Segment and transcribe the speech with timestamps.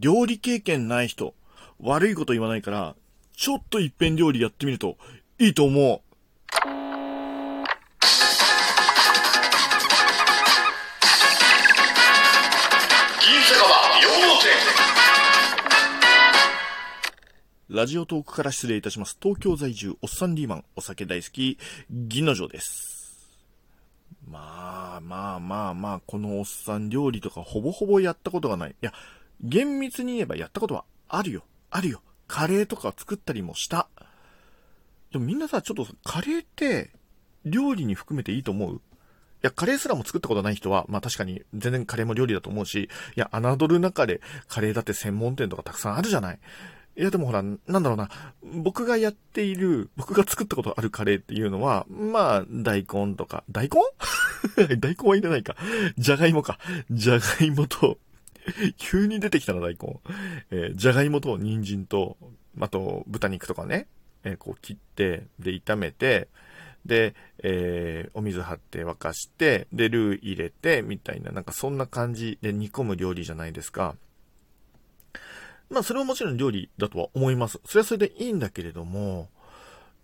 [0.00, 1.34] 料理経験ない人、
[1.80, 2.96] 悪いこと言わないから、
[3.36, 4.96] ちょっと一遍料理やってみると
[5.38, 6.00] いいと思う。
[17.70, 19.18] ラジオトークから失礼いたします。
[19.20, 21.58] 東京在住、おっさんリーマン、お酒大好き、
[21.90, 22.94] 銀の城です。
[24.28, 28.70] まあまあまあまあ、このおっさん料理とかほぼほぼやったことがない。
[28.70, 28.92] いや、
[29.40, 31.44] 厳密に言えばやったことはあるよ。
[31.70, 32.02] あるよ。
[32.26, 33.88] カレーとか作ったりもした。
[35.12, 36.90] でもみんなさ、ちょっとカレーって
[37.44, 38.76] 料理に含めていいと思う？
[38.76, 38.80] い
[39.42, 46.38] や、カレーすらも作ったことない人は、まあ確かに全然カレーも料理だと思うし、いや、侮る中でカレーだって専門店とかたくさんあるじゃない？
[46.96, 48.08] いや、でもほら、なんだろうな。
[48.42, 53.80] 僕がやっている、僕が作ったことあるカレーっていうのは、まあ、大根とか、大根？
[54.78, 55.56] 大根はいらないか。
[55.98, 56.58] じゃがいもか。
[56.92, 57.98] じゃがいもと、
[58.76, 60.00] 急に出てきたな、大根。
[60.50, 62.16] えー、じゃがいもと人参と、
[62.60, 63.88] あと、豚肉とかね、
[64.22, 66.28] えー、こう切って、で、炒めて、
[66.84, 73.96] で、えー、お水張って沸かして、で、ルー入れて、みたいな、なんかそんな感じで煮込む料理じゃないですか。
[75.70, 77.60] まあ、それももちろん料理だとは思います。
[77.64, 79.30] それはそれでいいんだけれども、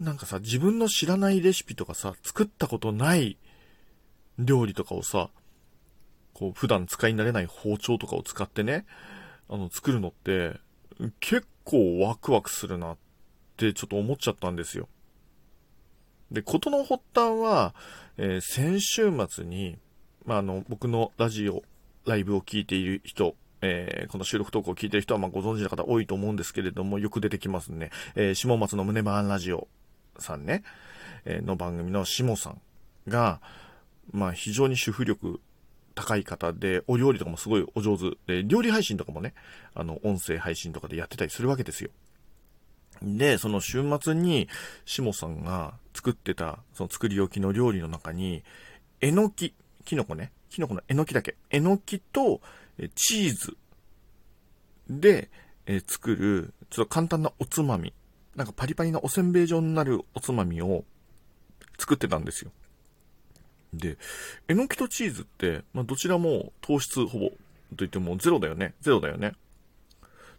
[0.00, 3.36] なんかさ、自分の知らないレシピとかさ、作ったことない
[4.38, 5.28] 料理とかをさ、
[6.40, 8.86] こう、普段使い慣れない包丁とかを使ってね、
[9.50, 10.58] あの、作るのって、
[11.20, 12.96] 結構ワクワクするなっ
[13.58, 14.88] てちょっと思っちゃったんですよ。
[16.32, 17.74] で、ことの発端は、
[18.16, 19.76] えー、先週末に、
[20.24, 21.62] まあ、あの、僕のラジオ、
[22.06, 27.90] ライブを聞いている人、えー、この収録投稿を聞いてる人はまご存知の方多いと思うんですけれども、よく出てきますね。
[28.14, 29.68] えー、下松の胸バーンラジオ
[30.18, 30.62] さんね、
[31.26, 32.62] え、の番組の下さん
[33.08, 33.42] が、
[34.10, 35.40] まあ非常に主婦力
[36.00, 39.34] 高い方で、お料理とかもすごいお上手で、料理配信とかもね、
[39.74, 41.90] あの、音声配信とかでやってたりするわけですよ。
[43.02, 44.48] で、その週末に、
[44.86, 48.42] 下さんが作ってた、その作り置きの料理の中に、
[49.02, 52.40] えのき、きのこね、きのこのえのきだけ、えのきと、
[52.94, 53.56] チーズ
[54.88, 55.30] で、
[55.66, 57.92] え作る、ちょっと簡単なおつまみ。
[58.36, 60.84] なんかパリパリなおせんべい状になるおつまみを
[61.78, 62.52] 作ってたんですよ。
[63.72, 63.98] で、
[64.48, 67.36] えのきとチーズって、まあ、どちらも糖質ほぼと
[67.78, 68.74] 言ってもゼロだよね。
[68.80, 69.32] ゼロだよね。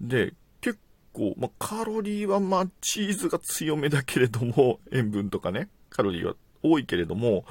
[0.00, 0.78] で、結
[1.12, 7.44] 構、まあ、カロリーはまあ、チーズが強めだけれども、 塩分とかね、カロリーは多いけれども、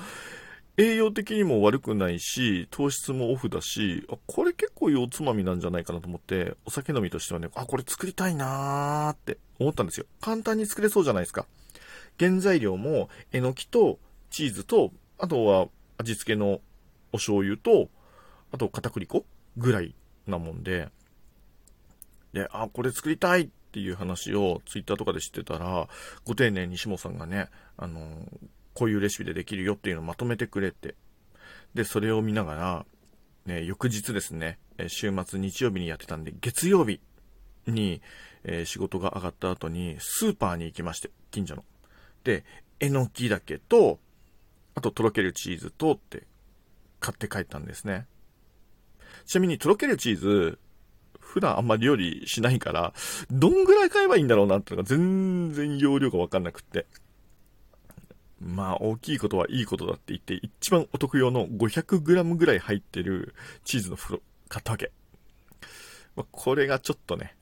[0.78, 10.06] 栄養的にも悪くないし、糖質もオフだし、あ、これ結構いいおつまみなんじゃないかなと思って、お酒飲みとしてはね、あ、これ作りたいなーって思ったんですよ。
[10.22, 11.46] 簡単に作れそうじゃないですか。
[12.20, 14.00] 原材料も、えのきと、
[14.30, 15.68] チーズと、あとは
[16.00, 16.62] 味付けの
[17.14, 17.90] お醤油と、
[18.52, 19.24] あと片栗粉
[19.56, 19.94] ぐらい
[20.26, 20.90] なもんで、
[22.34, 25.88] で、あ、これ作りたいっていう話をツイッターとかで知ってたら、
[26.26, 28.02] ご丁寧に下さんがね、あの
[28.74, 30.96] こういうレシピでできるよっていうのをまとめてくれて、
[31.76, 32.86] で、それを見ながら、
[33.46, 34.58] ね、翌日ですね、
[34.88, 37.00] 週末日曜日にやってたんで、月曜日
[37.68, 38.02] に、
[38.44, 41.64] えー、仕事が上がった後に、スーパーに行きまして、近所の。
[42.24, 42.44] で、
[42.80, 44.00] えのきだけと、
[44.76, 46.24] あととろけるチーズとって
[47.00, 48.06] 買って帰ったんですね。
[49.26, 50.60] ちなみにとろけるチーズ、
[51.20, 52.94] 普段あんまり料理しないから、
[53.30, 56.86] どんぐらい買えばいいんだろうなってのが全然容量がわかんなくって。
[58.40, 64.92] まあ、大きいことはいいことだって言って、一番お得用の 500g ぐらい入ってるチーズの袋買ったわけ。
[66.16, 67.36] まあ、これがちょっとね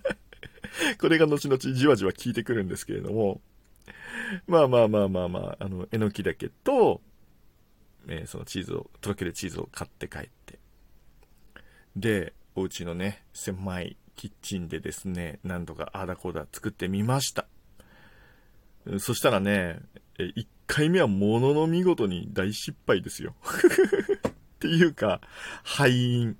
[1.00, 3.40] これが後々じわじわ効いてくるんですけれども、
[4.46, 7.00] まあまあまあまあまあ、あの、えのきだけと、
[8.08, 10.58] えー、そのチーズを、とろけるチーズを買って帰って。
[11.96, 17.46] で、お家のね、狭いキッチンでですね、何度かあだこだ作ってみました。
[18.98, 19.80] そしたらね、
[20.18, 23.34] 1回目はものの見事に大失敗ですよ。
[24.28, 25.20] っていうか、
[25.62, 26.36] 敗因。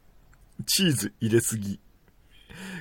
[0.66, 1.80] チーズ入れすぎ。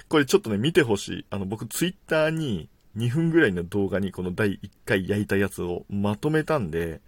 [0.10, 1.26] これちょっとね、見てほしい。
[1.30, 7.02] あの、僕ツイッターに2分ぐらいの動画にこの第1回焼いたやつをまとめたんで、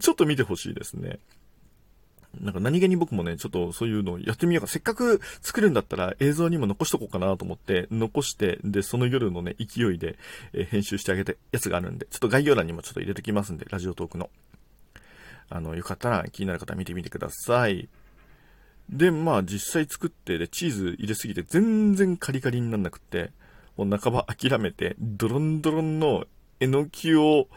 [0.00, 1.18] ちょっと見てほしいですね。
[2.38, 4.68] なんか何気に僕もね、ちょっとそういうのをやってみようか。
[4.68, 10.16] せっかく作るんだったら映像にも残しとこうかなと思って、残して、で、その夜のね、勢いで、
[10.52, 14.30] え、編集してあげたやつがあるんで、ちょっと概要欄にもちょっと入れてきますんで、ラジオトークの。
[15.48, 17.88] あの、よかったら気になる方見てみてください。
[18.88, 23.32] で、まあ実際作って、で、チーズ入れすぎて全然カリカリになんなくって、
[23.84, 26.26] もう半ば諦めて、ドロンドロンの
[26.60, 27.48] えのきを、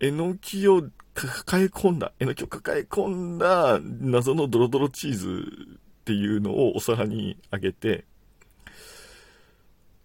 [0.00, 0.82] えのきを
[1.14, 8.04] 抱え込んだ、えのきを抱え込んだ謎のドロドロチーズっていうのをお皿にあげて、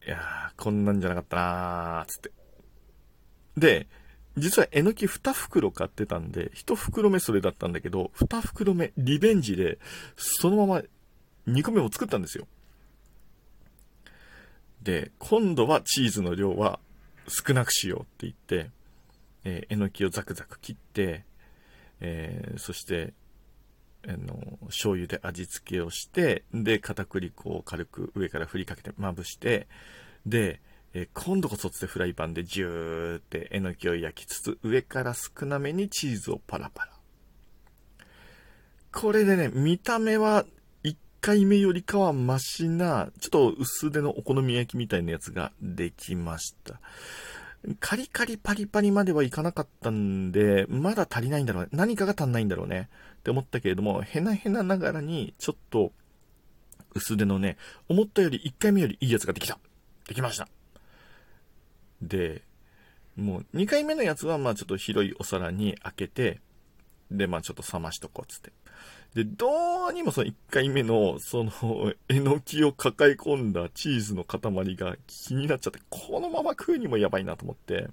[0.05, 2.31] いやー、こんなんじゃなかったなー、つって。
[3.57, 3.87] で、
[4.37, 9.79] 実はえのき2袋買ってたんで、1袋目それだったんだけど、2袋目リベンジで、
[10.15, 10.81] そのまま
[11.47, 12.47] 2個目を作ったんですよ。
[14.87, 16.79] で、今度はチーズの量は
[17.27, 18.71] 少なくしようって言って、
[19.43, 21.25] えー、えのきをザクザク切って、
[21.99, 23.13] えー、そして、
[24.07, 29.67] あの、醤油で味付けをして、で、片栗粉を軽く上から振りかけてまぶして、
[30.25, 30.61] で、
[30.93, 36.93] え今度こそつってフライパンでジューってえのきを焼きつつ、上から少なめにチーズをパラパラ。
[38.93, 40.45] これでね、見た目は
[41.21, 46.79] 回目よりかはマシな、ちょっと薄手のお好み焼きみたいなやつができました。
[47.79, 51.69] カリカリパリパリまではいかなかったんで、まだ足りないんだろうね。
[51.73, 52.89] 何かが足んないんだろうね。
[53.17, 55.91] って思ったけれども、へなへなながらに、ちょっと、
[56.93, 57.57] 薄手のね、
[57.89, 59.59] 思ったより1回目よりいいやつができた。
[60.07, 60.47] できました。
[62.01, 62.43] で、
[63.15, 66.39] もう2回目のやつはまあちょっと広いお皿に開けて、
[67.11, 68.53] で、まあちょっと冷ましとこうつって。
[69.13, 71.51] で、どうにもその1回目の、その、
[72.07, 77.87] えのきを抱え込んだチーズの塊が気になっちゃって、このまま食うにもやばいなと思って。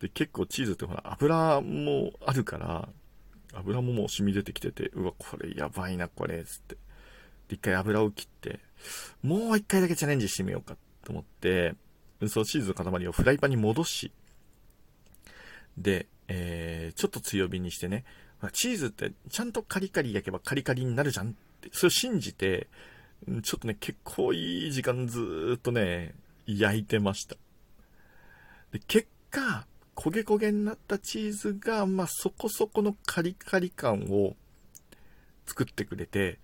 [0.00, 2.88] で、結構チーズってほら、油もあるから、
[3.54, 6.74] 油ももう染み出てきてて、うわ、これやばいな、これ、つって。
[7.48, 8.60] で、一回油を切って、
[9.22, 11.74] もう一回だけチャレンジしてみようかと思って、
[12.28, 14.12] そのチーズの塊をフライパンに戻し、
[15.78, 18.04] で、えー、ちょっと強火にしてね、
[18.52, 22.68] チーズってちゃんとカリカリ焼けばカリカリになるじゃんって、それを信じて、
[23.42, 26.14] ちょっとね、結構いい時間ずっとね、
[26.46, 27.36] 焼いてました。
[28.72, 29.66] で、結果、
[29.96, 34.36] 焦げ焦げになったチーズが、まあ、そこそこのカリカリ感を
[35.46, 36.38] 作ってくれて、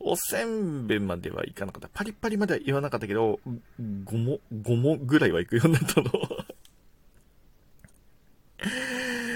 [0.00, 1.88] おせんべいまではいかなかった。
[1.88, 3.40] パリパリまでは言わなかったけど、
[3.80, 6.12] 5も、5もぐらいは行くようになったの。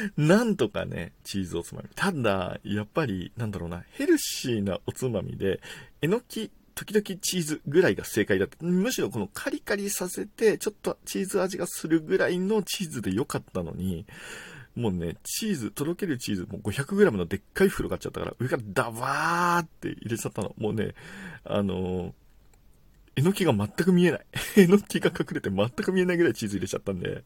[0.16, 1.88] なんとかね、チーズおつまみ。
[1.94, 5.60] ただ、やっぱり、なんだろうな、ヘルシーなおつまみで、
[6.00, 8.64] えのき、時々チーズぐらいが正解だった。
[8.64, 14.06] むしろこのカリカリさせて、ちょっとチーズ味がするぐらいのチーズで良かったのに、
[14.75, 20.54] もうね、チーズ、とろけるチーズ、もう 500g のでっかい袋買っちゃったから、上からダバーって入れちゃったの。
[20.56, 20.94] もうね、
[21.44, 22.12] あのー、
[23.14, 24.26] えのきが全く見えない。
[24.56, 27.25] えのきが隠れて全く見えないぐらいチーズ入れちゃったんで、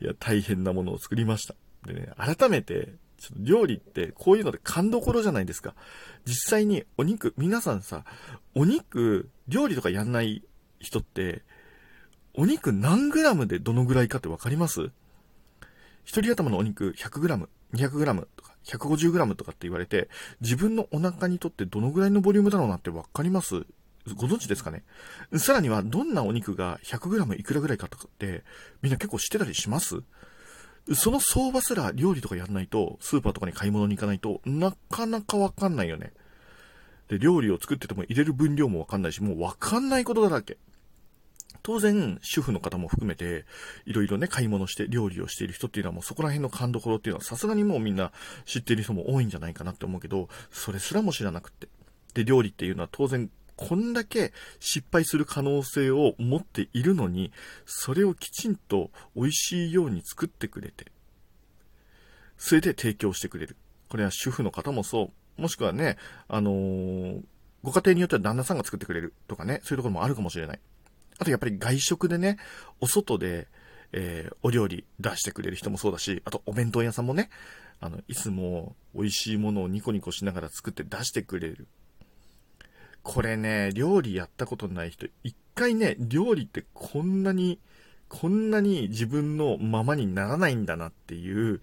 [0.00, 1.54] いや、大変なものを作りました。
[1.86, 5.74] でね、改めて、ちょっと料理ってこういうので勘どころじゃないですか。
[6.24, 8.04] 実際にお肉、皆さんさ、
[8.54, 10.42] お肉、料理とかやんない
[10.80, 11.42] 人って、
[12.34, 14.90] お肉何グラムでどのぐらいかってわかります？
[16.04, 20.08] 一人頭のお肉 100g、200g とか 150g とかって言われて、
[20.40, 23.64] 自分のお腹にとってどのぐらいのボリュームだろうなってわかります？
[24.12, 24.84] ご存知ですかね？
[25.36, 28.44] さらには、どんなお肉が 100g いくらぐらいかとかって、
[28.82, 30.02] みんな結構知ってたりします？
[30.94, 36.12] その相場すら料理とかやらないと、スーパーとかに買い物に行かないとなかなかわかんないよね。
[37.08, 40.58] で、料理を作ってても入れる分量もわかんないし、もうわかんないことだらけ。
[41.62, 43.46] 当然、主婦の方も含めて、
[43.86, 48.12] いろいろね、買い物して料理をしている人っていうのはもうそこら辺の勘どころっていうのはさすがにもうみんな
[48.44, 51.68] 知ってる人も多いんじゃないかなって思うけど、それすらも知らなくって。
[52.12, 57.32] で、料理っていうのは当然、こんだけ失敗する可能性を持っているのに、
[57.66, 60.86] それをきちんと美味しいように作ってくれて、
[62.36, 63.56] それで提供してくれる。
[63.88, 65.40] これは主婦の方もそう。
[65.40, 65.96] もしくはね、
[66.28, 67.22] あのー、
[67.62, 70.60] ご家庭によっては旦那さんが作ってくれるとかね、そういうところもあるかもしれない。
[71.18, 72.38] あとやっぱり外食でね、
[72.80, 73.48] お外で、
[73.92, 77.30] えー、お料理出してくれる人もそうだし、あとお弁当屋さんもね、
[77.80, 81.68] あの、いつも美味しいものをニコニコしながら作って出してくれる。
[83.04, 87.60] これね、料理やったことない人、一回ね、料理ってこんなに、
[88.08, 91.60] こんなに自分のままにならないんだなっていう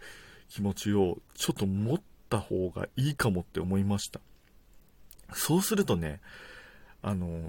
[0.49, 4.21] 気持ちをちょっと持った方がいいかもって思いました。
[5.33, 6.21] そうするとね、
[7.01, 7.41] あの、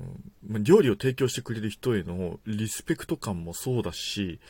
[0.43, 4.41] 料理を提供してくれる人へのリスペクト感もそうだし、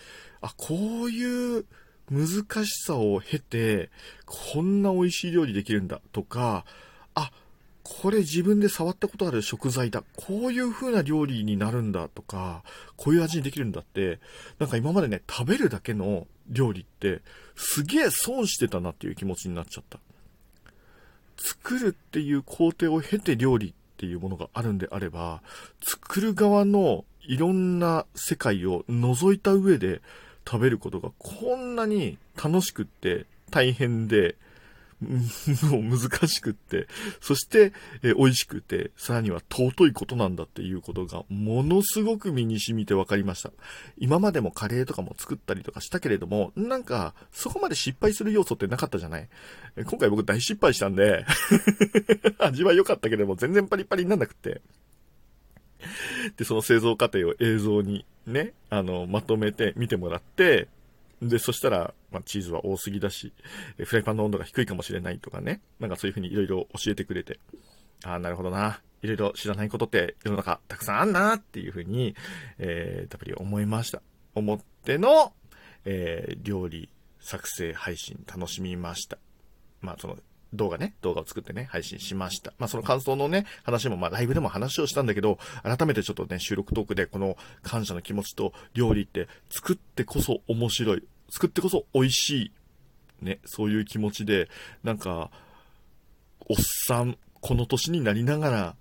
[0.40, 1.66] あ、こういう
[2.08, 3.90] 難しさを経て、
[4.24, 6.64] こんな美味しい料理できるんだとか、
[7.14, 7.32] あ、
[8.00, 10.02] これ自分で触ったことある食材だ。
[10.16, 12.64] こういう風な料理になるんだとか、
[12.96, 14.18] こういう味にできるんだって、
[14.58, 17.20] なんか今までね、食べるだけの料理って、
[17.54, 19.98] すげえ損してたなっていう気持ちになっちゃった。
[21.36, 25.42] 作るっていう工程を経て料理っていうものがあるんであれば、
[25.82, 30.00] 作る側のいろんな世界を覗いた上で
[30.48, 34.36] 食べることがこんなに楽しくって大変で、
[35.70, 36.86] もう難しくって、
[37.20, 43.52] そして、え美味しくて、さらには尊いことなんだっていうことが、ものすごく身に染みて分かりました。
[43.98, 49.28] 今までもカレーとかも作ったりとかしたけれども、なんか、そこまで失敗する要素ってなかったじゃない？
[49.84, 51.24] 今回僕大失敗したんで
[52.38, 54.60] 味は良かったけれども、全然パリパリになんなくて。
[56.36, 60.68] で、その製造過程を映像にね、あの、まとめて見てもらって、
[61.22, 63.32] で、そしたら、まあ、チーズは多すぎだし、
[63.78, 67.38] フライパンの温度が低いかもしれないとかね、なんかそういうふうにいろいろ教えてくれて、
[68.04, 68.80] ああ、なるほどな。
[69.02, 72.14] いろいろ知らないことって世の中たくさんあんなっていうふうに、
[72.58, 74.02] えー、たっぷり思いました。
[74.34, 75.32] 思っての、
[75.84, 76.88] えー、料理
[77.20, 79.18] 作成配信楽しみました。
[79.80, 80.16] まあ、その、
[80.54, 82.52] 動画ね、動画を作ってね、配信しました。
[82.58, 91.04] まあ、その感想のね、話も、まあ、ライブでも話をしたんだけど、改めてちょっとね、収録トークでこの感謝の気持ちと料理って作ってこそ面白い。
[91.32, 92.52] 作ってこそ美味しい。
[93.22, 94.50] ね、そういう気持ちで、
[94.84, 95.30] なんか、
[96.46, 98.76] おっさん、この年になりながら、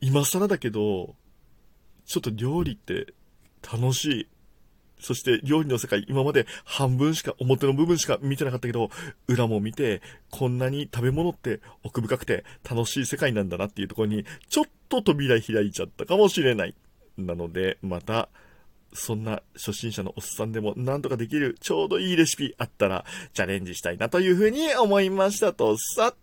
[0.00, 1.14] 今更だけど、
[2.04, 3.14] ちょっと料理って
[3.62, 4.28] 楽しい。
[4.98, 8.90] そして料理の世界、今まで半分しか、表の部分しか見てなかったけど、
[9.28, 16.74] 裏も見て、こんなに食べ物って奥深くて楽しい世界なんだなっていうところに、ちょっと扉開いちゃったかもしれない。
[17.16, 18.28] なので、また、
[18.94, 26.14] そんな初心者のおっさんでもなんとかできるちょうどいいレシピあったらチャレンジしたいなというふうに思いましたとさ。